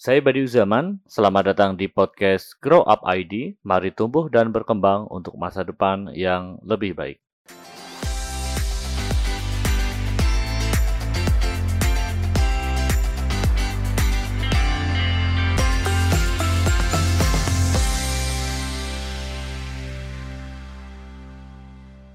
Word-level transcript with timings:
Saya 0.00 0.24
Badi 0.24 0.40
Uzaman, 0.40 0.96
selamat 1.04 1.52
datang 1.52 1.70
di 1.76 1.84
podcast 1.84 2.56
Grow 2.56 2.80
Up 2.88 3.04
ID. 3.04 3.60
Mari 3.60 3.92
tumbuh 3.92 4.32
dan 4.32 4.48
berkembang 4.48 5.04
untuk 5.12 5.36
masa 5.36 5.60
depan 5.60 6.08
yang 6.16 6.56
lebih 6.64 6.96
baik. 6.96 7.20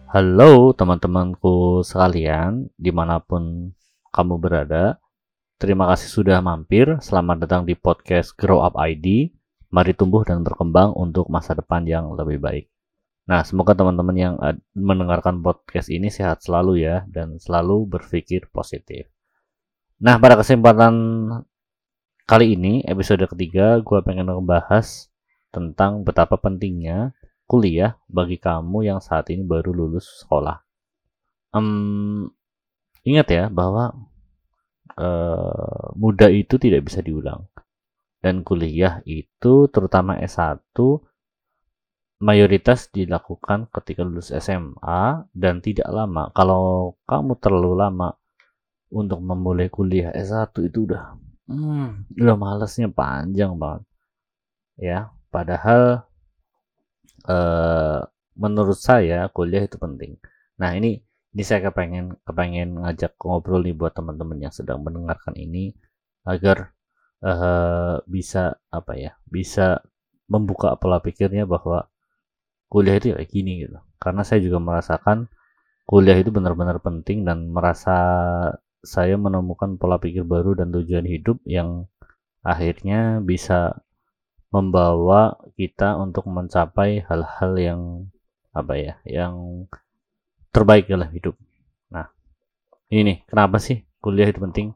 Halo 0.09 0.73
teman-temanku 0.73 1.86
sekalian, 1.86 2.65
di 2.81 2.89
mana 2.89 3.21
pun 3.21 3.77
kamu 4.09 4.41
berada. 4.41 5.05
Terima 5.56 5.88
kasih 5.88 6.12
sudah 6.12 6.44
mampir. 6.44 7.00
Selamat 7.00 7.48
datang 7.48 7.64
di 7.64 7.80
podcast 7.80 8.36
Grow 8.36 8.59
Up 8.59 8.76
ID. 8.76 9.32
Mari 9.72 9.96
tumbuh 9.96 10.27
dan 10.27 10.44
berkembang 10.44 10.91
untuk 10.91 11.32
masa 11.32 11.55
depan 11.55 11.88
yang 11.88 12.12
lebih 12.12 12.44
baik. 12.44 12.68
Nah, 13.32 13.40
semoga 13.48 13.72
teman-teman 13.72 14.16
yang 14.20 14.36
mendengarkan 14.76 15.40
podcast 15.40 15.88
ini 15.88 16.12
sehat 16.12 16.44
selalu 16.44 16.84
ya 16.84 17.08
dan 17.08 17.40
selalu 17.40 17.88
berpikir 17.88 18.52
positif. 18.52 19.08
Nah, 20.04 20.20
pada 20.20 20.36
kesempatan 20.36 20.94
kali 22.27 22.60
ini, 22.60 22.84
episode 22.84 23.24
ketiga, 23.24 23.80
gue 23.80 24.04
pengen 24.04 24.27
ngebahas 24.27 25.08
tentang 25.55 26.04
betapa 26.04 26.35
pentingnya 26.35 27.16
kuliah 27.48 27.96
bagi 28.12 28.44
kamu 28.44 28.91
yang 28.91 28.99
saat 28.99 29.32
ini 29.32 29.48
baru 29.48 29.72
lulus 29.72 30.20
sekolah. 30.20 30.60
Um, 31.55 32.27
ingat 33.08 33.32
ya 33.32 33.48
bahwa 33.48 33.96
uh, 34.94 35.91
muda 35.98 36.30
itu 36.30 36.62
tidak 36.62 36.85
bisa 36.85 37.02
diulang. 37.02 37.49
Dan 38.21 38.41
kuliah 38.41 39.05
itu 39.05 39.70
terutama 39.70 40.17
S1 40.17 40.73
mayoritas 42.26 42.90
dilakukan 42.90 43.70
ketika 43.70 44.01
lulus 44.01 44.34
SMA 44.34 45.29
dan 45.35 45.62
tidak 45.62 45.85
lama. 45.90 46.34
Kalau 46.34 46.98
kamu 47.05 47.37
terlalu 47.37 47.73
lama 47.77 48.10
untuk 48.90 49.20
memulai 49.21 49.70
kuliah 49.70 50.10
S1 50.15 50.55
itu 50.65 50.90
udah 50.90 51.13
hmm, 51.51 52.17
udah 52.17 52.38
malesnya 52.38 52.90
panjang 52.90 53.54
banget. 53.62 53.84
Ya, 54.76 55.13
padahal 55.29 56.04
uh, 57.29 57.99
menurut 58.35 58.79
saya 58.79 59.29
kuliah 59.32 59.63
itu 59.63 59.77
penting. 59.79 60.20
Nah 60.60 60.76
ini 60.76 60.99
ini 61.36 61.44
saya 61.44 61.68
kepengen 61.68 62.16
kepengen 62.24 62.80
ngajak 62.80 63.20
ngobrol 63.20 63.60
nih 63.60 63.76
buat 63.76 63.91
teman-teman 63.91 64.40
yang 64.40 64.53
sedang 64.56 64.80
mendengarkan 64.88 65.36
ini 65.36 65.75
agar 66.24 66.72
uh, 67.19 68.00
bisa 68.08 68.56
apa 68.72 68.96
ya 68.96 69.12
bisa 69.28 69.84
membuka 70.31 70.80
pola 70.80 71.03
pikirnya 71.03 71.44
bahwa 71.44 71.91
kuliah 72.72 72.97
itu 72.97 73.13
kayak 73.13 73.30
gini 73.30 73.68
gitu. 73.68 73.78
Karena 74.02 74.24
saya 74.25 74.41
juga 74.41 74.58
merasakan 74.63 75.30
kuliah 75.86 76.18
itu 76.18 76.34
benar-benar 76.34 76.81
penting 76.81 77.28
dan 77.28 77.52
merasa 77.52 77.97
saya 78.86 79.18
menemukan 79.18 79.78
pola 79.78 79.97
pikir 79.97 80.25
baru 80.25 80.58
dan 80.58 80.72
tujuan 80.74 81.06
hidup 81.06 81.41
yang 81.46 81.90
akhirnya 82.46 83.19
bisa 83.22 83.81
membawa 84.53 85.36
kita 85.58 85.97
untuk 85.97 86.30
mencapai 86.30 87.03
hal-hal 87.03 87.53
yang 87.58 87.81
apa 88.56 88.74
ya 88.80 88.94
yang 89.03 89.66
terbaik 90.56 90.88
dalam 90.88 91.11
hidup. 91.11 91.35
Nah 91.91 92.07
ini 92.88 93.01
nih 93.03 93.17
kenapa 93.28 93.59
sih 93.59 93.84
kuliah 94.00 94.31
itu 94.31 94.39
penting? 94.39 94.72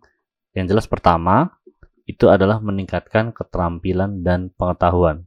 Yang 0.52 0.76
jelas 0.76 0.86
pertama 0.92 1.56
itu 2.04 2.28
adalah 2.28 2.60
meningkatkan 2.60 3.32
keterampilan 3.32 4.20
dan 4.20 4.52
pengetahuan. 4.52 5.24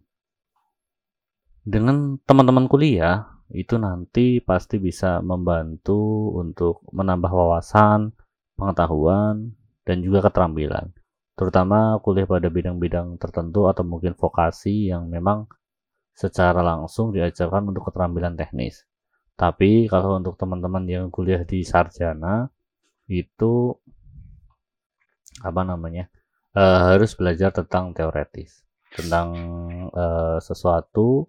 Dengan 1.64 2.20
teman-teman 2.28 2.69
kuliah 2.69 3.41
itu 3.48 3.80
nanti 3.80 4.45
pasti 4.45 4.77
bisa 4.77 5.24
membantu 5.24 6.36
untuk 6.36 6.85
menambah 6.92 7.33
wawasan 7.33 8.12
pengetahuan 8.58 9.57
dan 9.89 10.05
juga 10.05 10.29
keterampilan. 10.29 10.92
Terutama 11.33 11.96
kuliah 12.05 12.29
pada 12.29 12.52
bidang-bidang 12.52 13.17
tertentu 13.17 13.73
atau 13.73 13.89
mungkin 13.89 14.12
vokasi 14.12 14.92
yang 14.92 15.08
memang 15.08 15.48
secara 16.12 16.61
langsung 16.61 17.08
diajarkan 17.14 17.73
untuk 17.73 17.89
keterampilan 17.89 18.36
teknis. 18.36 18.85
Tapi 19.35 19.89
kalau 19.91 20.20
untuk 20.20 20.37
teman-teman 20.39 20.85
yang 20.87 21.07
kuliah 21.09 21.43
di 21.43 21.65
sarjana 21.67 22.47
itu 23.11 23.75
apa 25.43 25.63
namanya 25.67 26.07
uh, 26.55 26.93
harus 26.93 27.17
belajar 27.17 27.51
tentang 27.51 27.97
teoretis 27.97 28.63
tentang 28.92 29.33
uh, 29.97 30.37
sesuatu 30.39 31.27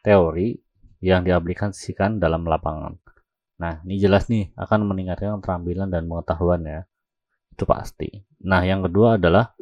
teori 0.00 0.56
yang 1.04 1.22
diaplikasikan 1.28 2.16
dalam 2.16 2.48
lapangan. 2.48 2.96
Nah, 3.60 3.84
ini 3.84 4.00
jelas 4.00 4.32
nih 4.32 4.52
akan 4.56 4.88
meningkatkan 4.88 5.36
keterampilan 5.40 5.92
dan 5.92 6.08
pengetahuan 6.08 6.64
ya 6.64 6.80
itu 7.52 7.64
pasti. 7.64 8.08
Nah, 8.44 8.64
yang 8.64 8.84
kedua 8.84 9.16
adalah 9.16 9.52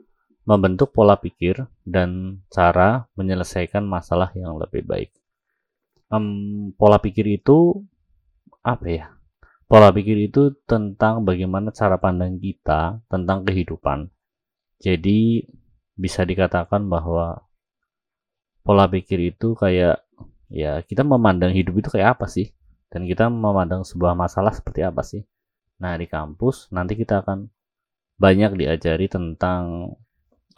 membentuk 0.44 0.90
pola 0.90 1.14
pikir 1.18 1.62
dan 1.86 2.42
cara 2.50 3.06
menyelesaikan 3.14 3.86
masalah 3.86 4.34
yang 4.34 4.58
lebih 4.58 4.82
baik. 4.82 5.10
Um, 6.12 6.72
pola 6.76 7.00
pikir 7.00 7.26
itu 7.28 7.84
apa 8.64 8.86
ya? 8.88 9.06
Pola 9.64 9.90
pikir 9.90 10.28
itu 10.28 10.52
tentang 10.68 11.24
bagaimana 11.24 11.72
cara 11.72 11.96
pandang 11.96 12.36
kita 12.38 13.00
tentang 13.08 13.44
kehidupan. 13.48 14.12
Jadi 14.80 15.44
bisa 15.94 16.26
dikatakan 16.26 16.84
bahwa 16.90 17.46
pola 18.64 18.88
pikir 18.88 19.32
itu 19.32 19.54
kayak 19.56 20.02
ya 20.52 20.80
kita 20.84 21.04
memandang 21.04 21.52
hidup 21.56 21.80
itu 21.80 21.88
kayak 21.88 22.20
apa 22.20 22.26
sih? 22.28 22.52
Dan 22.92 23.08
kita 23.08 23.26
memandang 23.26 23.82
sebuah 23.82 24.14
masalah 24.14 24.54
seperti 24.54 24.86
apa 24.86 25.02
sih? 25.02 25.26
Nah, 25.82 25.98
di 25.98 26.06
kampus 26.06 26.70
nanti 26.70 26.94
kita 26.94 27.26
akan 27.26 27.50
banyak 28.14 28.54
diajari 28.54 29.10
tentang 29.10 29.90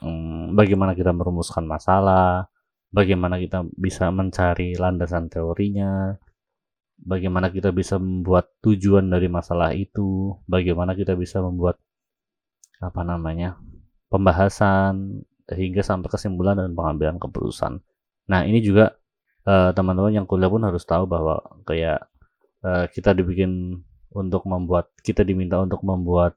um, 0.04 0.52
bagaimana 0.52 0.92
kita 0.92 1.16
merumuskan 1.16 1.64
masalah, 1.64 2.52
bagaimana 2.96 3.36
kita 3.36 3.68
bisa 3.76 4.08
mencari 4.08 4.72
landasan 4.80 5.28
teorinya, 5.28 6.16
bagaimana 6.96 7.52
kita 7.52 7.76
bisa 7.76 8.00
membuat 8.00 8.56
tujuan 8.64 9.12
dari 9.12 9.28
masalah 9.28 9.76
itu, 9.76 10.32
bagaimana 10.48 10.96
kita 10.96 11.12
bisa 11.12 11.44
membuat 11.44 11.76
apa 12.80 13.04
namanya 13.04 13.60
pembahasan 14.08 15.20
hingga 15.52 15.84
sampai 15.84 16.08
kesimpulan 16.08 16.56
dan 16.56 16.72
pengambilan 16.72 17.20
keputusan. 17.20 17.84
Nah 18.32 18.40
ini 18.48 18.64
juga 18.64 18.96
eh, 19.44 19.70
teman-teman 19.76 20.16
yang 20.16 20.26
kuliah 20.26 20.48
pun 20.48 20.64
harus 20.64 20.88
tahu 20.88 21.04
bahwa 21.04 21.44
kayak 21.68 22.08
uh, 22.66 22.86
kita 22.90 23.14
dibikin 23.14 23.82
untuk 24.10 24.42
membuat 24.48 24.90
kita 25.04 25.22
diminta 25.22 25.60
untuk 25.60 25.84
membuat 25.84 26.34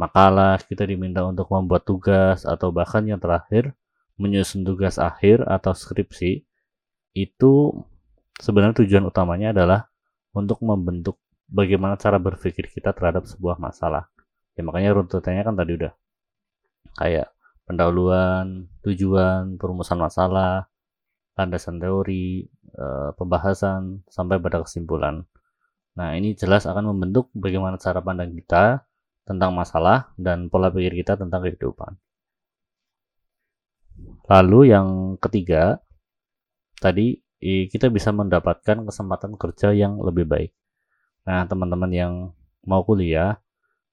makalah, 0.00 0.58
kita 0.60 0.84
diminta 0.88 1.22
untuk 1.24 1.48
membuat 1.52 1.84
tugas 1.84 2.44
atau 2.44 2.72
bahkan 2.72 3.04
yang 3.04 3.20
terakhir 3.20 3.76
menyusun 4.16 4.64
tugas 4.64 4.96
akhir 4.96 5.44
atau 5.44 5.72
skripsi 5.76 6.44
itu 7.16 7.52
sebenarnya 8.36 8.84
tujuan 8.84 9.04
utamanya 9.08 9.52
adalah 9.52 9.88
untuk 10.36 10.60
membentuk 10.60 11.16
bagaimana 11.48 11.96
cara 11.96 12.20
berpikir 12.20 12.68
kita 12.68 12.92
terhadap 12.92 13.24
sebuah 13.24 13.56
masalah. 13.56 14.08
Ya 14.56 14.64
makanya 14.64 14.96
runtutannya 14.96 15.42
kan 15.44 15.54
tadi 15.56 15.72
udah 15.76 15.92
kayak 16.96 17.28
pendahuluan, 17.68 18.68
tujuan, 18.84 19.60
perumusan 19.60 20.00
masalah, 20.00 20.68
landasan 21.36 21.76
teori, 21.76 22.48
eh, 22.72 23.10
pembahasan 23.16 24.06
sampai 24.08 24.40
pada 24.40 24.64
kesimpulan. 24.64 25.24
Nah, 25.96 26.12
ini 26.12 26.36
jelas 26.36 26.68
akan 26.68 26.92
membentuk 26.92 27.32
bagaimana 27.32 27.80
cara 27.80 28.04
pandang 28.04 28.32
kita 28.36 28.84
tentang 29.24 29.56
masalah 29.56 30.12
dan 30.20 30.52
pola 30.52 30.68
pikir 30.68 30.92
kita 30.92 31.16
tentang 31.16 31.40
kehidupan. 31.40 31.96
Lalu 34.26 34.74
yang 34.74 35.18
ketiga, 35.22 35.78
tadi 36.82 37.20
kita 37.42 37.92
bisa 37.92 38.10
mendapatkan 38.10 38.82
kesempatan 38.82 39.38
kerja 39.38 39.70
yang 39.70 40.00
lebih 40.02 40.26
baik. 40.26 40.50
Nah, 41.28 41.46
teman-teman 41.46 41.90
yang 41.92 42.12
mau 42.66 42.82
kuliah, 42.82 43.38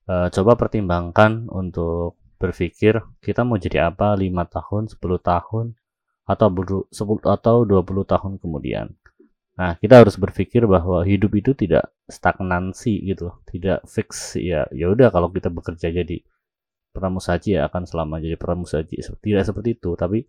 eh, 0.09 0.27
coba 0.33 0.57
pertimbangkan 0.57 1.49
untuk 1.53 2.17
berpikir 2.41 2.99
kita 3.21 3.45
mau 3.45 3.61
jadi 3.61 3.93
apa 3.93 4.17
5 4.17 4.43
tahun, 4.49 4.89
10 4.89 5.19
tahun, 5.21 5.77
atau 6.23 6.47
10 6.89 7.29
atau 7.29 7.67
20 7.67 8.03
tahun 8.07 8.39
kemudian. 8.39 8.89
Nah, 9.53 9.77
kita 9.77 10.01
harus 10.01 10.17
berpikir 10.17 10.65
bahwa 10.65 11.05
hidup 11.05 11.37
itu 11.37 11.53
tidak 11.53 11.93
stagnansi 12.09 13.05
gitu, 13.05 13.37
tidak 13.45 13.85
fix 13.85 14.33
ya. 14.39 14.65
Ya 14.73 14.89
udah 14.89 15.13
kalau 15.13 15.29
kita 15.29 15.53
bekerja 15.53 15.93
jadi 15.93 16.25
pramusaji 16.93 17.57
ya 17.57 17.67
akan 17.67 17.83
selama 17.89 18.21
jadi 18.21 18.37
pramusaji. 18.37 19.01
Tidak 19.01 19.43
seperti 19.43 19.75
itu, 19.75 19.97
tapi 19.97 20.23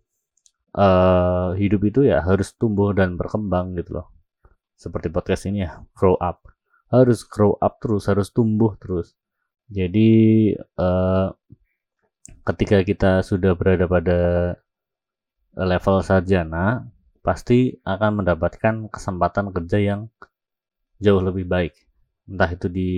uh, 0.75 1.53
hidup 1.53 1.81
itu 1.87 2.09
ya 2.09 2.25
harus 2.25 2.57
tumbuh 2.57 2.91
dan 2.91 3.15
berkembang 3.15 3.77
gitu 3.77 4.01
loh. 4.01 4.07
Seperti 4.75 5.13
podcast 5.13 5.47
ini 5.47 5.63
ya, 5.63 5.85
grow 5.93 6.17
up. 6.17 6.43
Harus 6.89 7.23
grow 7.23 7.55
up 7.61 7.79
terus, 7.79 8.09
harus 8.09 8.33
tumbuh 8.33 8.73
terus. 8.81 9.13
Jadi 9.69 10.53
uh, 10.77 11.29
ketika 12.45 12.81
kita 12.85 13.11
sudah 13.25 13.57
berada 13.57 13.85
pada 13.89 14.19
level 15.55 16.03
sarjana 16.03 16.85
pasti 17.25 17.73
akan 17.81 18.21
mendapatkan 18.21 18.85
kesempatan 18.93 19.49
kerja 19.49 19.81
yang 19.81 20.01
jauh 21.01 21.23
lebih 21.23 21.49
baik 21.49 21.73
entah 22.29 22.49
itu 22.53 22.67
di 22.69 22.91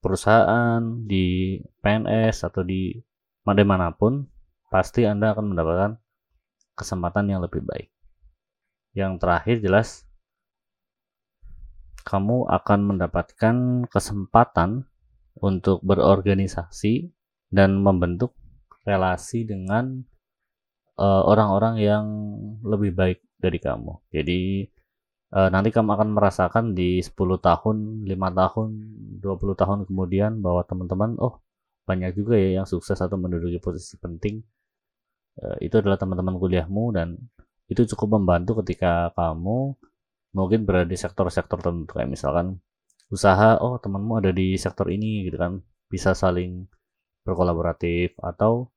perusahaan 0.00 0.80
di 1.04 1.58
PNS 1.80 2.48
atau 2.48 2.62
di 2.64 2.96
mana 3.44 3.92
pun 3.92 4.24
pasti 4.72 5.04
Anda 5.04 5.36
akan 5.36 5.52
mendapatkan 5.52 5.92
kesempatan 6.74 7.30
yang 7.30 7.40
lebih 7.44 7.62
baik 7.62 7.92
yang 8.94 9.18
terakhir 9.18 9.58
jelas 9.58 10.06
kamu 12.04 12.46
akan 12.52 12.80
mendapatkan 12.94 13.56
kesempatan 13.88 14.86
untuk 15.40 15.80
berorganisasi 15.82 17.10
dan 17.48 17.80
membentuk 17.80 18.36
relasi 18.84 19.48
dengan 19.48 20.04
eh, 21.00 21.22
orang-orang 21.24 21.80
uh, 21.80 21.82
yang 21.82 22.06
lebih 22.60 22.92
baik 22.92 23.20
dari 23.40 23.58
kamu. 23.58 24.04
Jadi 24.12 24.68
uh, 25.34 25.48
nanti 25.50 25.74
kamu 25.74 25.90
akan 25.98 26.08
merasakan 26.14 26.64
di 26.78 27.02
10 27.02 27.12
tahun, 27.42 28.06
5 28.06 28.40
tahun, 28.40 28.68
20 29.20 29.60
tahun 29.60 29.78
kemudian 29.90 30.32
bahwa 30.38 30.62
teman-teman 30.64 31.18
oh 31.18 31.42
banyak 31.84 32.16
juga 32.16 32.38
ya 32.38 32.62
yang 32.62 32.66
sukses 32.70 32.96
atau 32.96 33.18
menduduki 33.20 33.58
posisi 33.60 33.98
penting. 33.98 34.40
Uh, 35.34 35.58
itu 35.58 35.74
adalah 35.82 35.98
teman-teman 35.98 36.38
kuliahmu 36.38 36.94
dan 36.94 37.18
itu 37.66 37.82
cukup 37.90 38.22
membantu 38.22 38.62
ketika 38.62 39.10
kamu 39.18 39.74
mungkin 40.34 40.60
berada 40.66 40.86
di 40.86 40.98
sektor-sektor 40.98 41.58
tertentu 41.62 41.94
kayak 41.94 42.10
misalkan 42.10 42.58
usaha 43.08 43.56
oh 43.62 43.78
temanmu 43.78 44.20
ada 44.20 44.30
di 44.34 44.58
sektor 44.58 44.90
ini 44.90 45.26
gitu 45.30 45.38
kan 45.38 45.62
bisa 45.86 46.12
saling 46.12 46.66
berkolaboratif 47.22 48.18
atau 48.20 48.68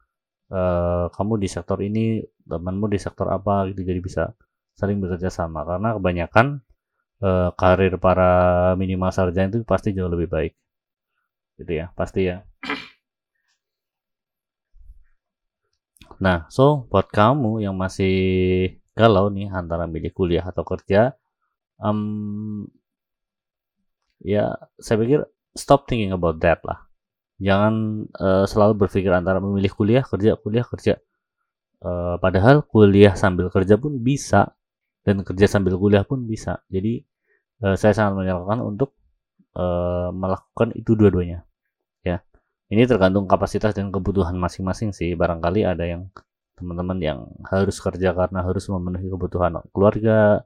uh, 0.54 1.10
kamu 1.12 1.34
di 1.42 1.48
sektor 1.50 1.82
ini 1.82 2.22
temanmu 2.46 2.88
di 2.88 3.00
sektor 3.02 3.28
apa 3.34 3.68
gitu 3.74 3.82
jadi 3.84 4.00
bisa 4.00 4.24
saling 4.78 5.02
bekerja 5.02 5.34
sama. 5.34 5.66
Karena 5.66 5.98
kebanyakan 5.98 6.62
uh, 7.26 7.50
karir 7.58 7.98
para 7.98 8.32
minimal 8.78 9.10
sarjana 9.10 9.50
itu 9.52 9.66
pasti 9.66 9.92
jauh 9.98 10.10
lebih 10.10 10.30
baik. 10.30 10.54
Gitu 11.58 11.72
ya 11.74 11.90
pasti 11.98 12.30
ya. 12.30 12.46
Nah 16.22 16.46
so 16.50 16.86
buat 16.90 17.10
kamu 17.10 17.66
yang 17.66 17.76
masih 17.78 18.16
galau 18.98 19.30
nih 19.30 19.50
antara 19.54 19.86
milih 19.86 20.10
kuliah 20.10 20.42
atau 20.42 20.66
kerja 20.66 21.14
um, 21.78 22.66
ya 24.22 24.58
saya 24.82 24.98
pikir 24.98 25.20
stop 25.54 25.86
thinking 25.86 26.14
about 26.14 26.42
that 26.42 26.62
lah. 26.66 26.86
Jangan 27.38 28.06
uh, 28.18 28.46
selalu 28.50 28.86
berpikir 28.86 29.14
antara 29.14 29.38
memilih 29.38 29.70
kuliah 29.74 30.02
kerja 30.02 30.38
kuliah 30.42 30.66
kerja. 30.66 30.98
Uh, 31.78 32.18
padahal 32.18 32.66
kuliah 32.66 33.14
sambil 33.14 33.54
kerja 33.54 33.78
pun 33.78 34.02
bisa 34.02 34.57
dan 35.08 35.24
kerja 35.24 35.48
sambil 35.48 35.80
kuliah 35.80 36.04
pun 36.04 36.28
bisa. 36.28 36.60
Jadi 36.68 37.00
uh, 37.64 37.80
saya 37.80 37.96
sangat 37.96 38.20
menyarankan 38.20 38.60
untuk 38.60 38.92
uh, 39.56 40.12
melakukan 40.12 40.76
itu 40.76 41.00
dua-duanya. 41.00 41.48
Ya, 42.04 42.28
ini 42.68 42.84
tergantung 42.84 43.24
kapasitas 43.24 43.72
dan 43.72 43.88
kebutuhan 43.88 44.36
masing-masing 44.36 44.92
sih. 44.92 45.16
Barangkali 45.16 45.64
ada 45.64 45.88
yang 45.88 46.12
teman-teman 46.60 47.00
yang 47.00 47.20
harus 47.48 47.80
kerja 47.80 48.12
karena 48.12 48.44
harus 48.44 48.68
memenuhi 48.68 49.08
kebutuhan 49.08 49.64
keluarga, 49.72 50.44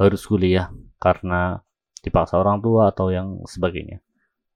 harus 0.00 0.24
kuliah 0.24 0.72
karena 0.96 1.60
dipaksa 2.00 2.40
orang 2.40 2.64
tua 2.64 2.88
atau 2.88 3.12
yang 3.12 3.44
sebagainya. 3.44 4.00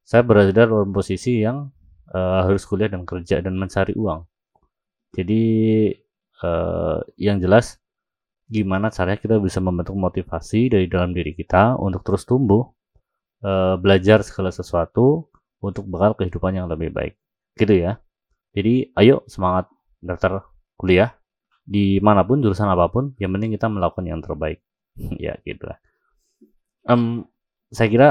Saya 0.08 0.24
berada 0.24 0.56
dalam 0.56 0.88
posisi 0.88 1.44
yang 1.44 1.68
uh, 2.16 2.48
harus 2.48 2.64
kuliah 2.64 2.88
dan 2.88 3.04
kerja 3.04 3.44
dan 3.44 3.60
mencari 3.60 3.92
uang. 3.92 4.24
Jadi 5.12 5.42
uh, 6.40 7.04
yang 7.20 7.44
jelas 7.44 7.83
gimana 8.54 8.94
caranya 8.94 9.18
kita 9.18 9.42
bisa 9.42 9.58
membentuk 9.58 9.98
motivasi 9.98 10.70
dari 10.70 10.86
dalam 10.86 11.10
diri 11.10 11.34
kita 11.34 11.74
untuk 11.74 12.06
terus 12.06 12.22
tumbuh, 12.22 12.70
e, 13.42 13.50
belajar 13.82 14.22
segala 14.22 14.54
sesuatu 14.54 15.26
untuk 15.58 15.90
bekal 15.90 16.14
kehidupan 16.14 16.54
yang 16.54 16.70
lebih 16.70 16.94
baik. 16.94 17.18
Gitu 17.58 17.82
ya. 17.82 17.98
Jadi 18.54 18.94
ayo 18.94 19.26
semangat 19.26 19.66
daftar 19.98 20.46
kuliah 20.78 21.18
di 21.66 21.98
mana 21.98 22.22
pun 22.22 22.38
jurusan 22.38 22.70
apa 22.70 22.86
pun, 22.94 23.18
yang 23.18 23.34
penting 23.34 23.58
kita 23.58 23.66
melakukan 23.66 24.06
yang 24.06 24.22
terbaik. 24.22 24.62
ya 25.24 25.34
gitu 25.42 25.66
lah. 25.66 25.78
Um, 26.86 27.26
saya 27.74 27.90
kira 27.90 28.08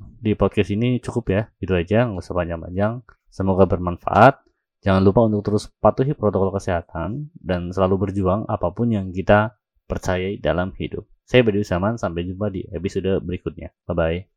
di 0.00 0.32
podcast 0.32 0.72
ini 0.72 1.04
cukup 1.04 1.24
ya, 1.28 1.42
itu 1.60 1.76
aja, 1.76 2.08
nggak 2.08 2.24
usah 2.24 2.32
panjang-panjang. 2.32 3.04
Semoga 3.28 3.68
bermanfaat. 3.68 4.40
Jangan 4.82 5.02
lupa 5.04 5.20
untuk 5.28 5.46
terus 5.46 5.68
patuhi 5.78 6.16
protokol 6.16 6.50
kesehatan 6.56 7.30
dan 7.38 7.70
selalu 7.70 8.08
berjuang 8.08 8.48
apa 8.50 8.72
pun 8.74 8.90
yang 8.90 9.14
kita 9.14 9.54
percayai 9.86 10.38
dalam 10.38 10.72
hidup. 10.76 11.06
Saya 11.22 11.46
Budi 11.46 11.62
Usaman, 11.62 11.96
sampai 11.96 12.28
jumpa 12.28 12.52
di 12.52 12.66
episode 12.72 13.22
berikutnya. 13.24 13.72
Bye-bye. 13.88 14.31